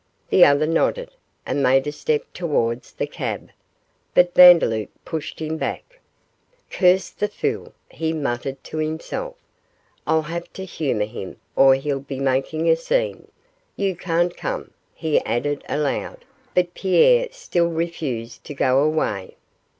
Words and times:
The 0.31 0.43
other 0.43 0.65
nodded, 0.65 1.11
and 1.45 1.61
made 1.61 1.85
a 1.85 1.91
step 1.91 2.23
towards 2.33 2.91
the 2.91 3.05
cab, 3.05 3.51
but 4.15 4.33
Vandeloup 4.33 4.89
pushed 5.05 5.39
him 5.39 5.57
back. 5.57 5.99
'Curse 6.71 7.11
the 7.11 7.27
fool,' 7.27 7.71
he 7.87 8.11
muttered 8.11 8.63
to 8.63 8.77
himself, 8.79 9.35
'I'll 10.07 10.23
have 10.23 10.51
to 10.53 10.65
humour 10.65 11.05
him 11.05 11.37
or 11.55 11.75
he'll 11.75 11.99
be 11.99 12.19
making 12.19 12.67
a 12.67 12.75
scene 12.75 13.27
you 13.75 13.95
can't 13.95 14.35
come,' 14.35 14.71
he 14.95 15.19
added 15.19 15.63
aloud, 15.69 16.25
but 16.55 16.73
Pierre 16.73 17.27
still 17.31 17.67
refused 17.69 18.43
to 18.45 18.55
go 18.55 18.81
away. 18.81 19.35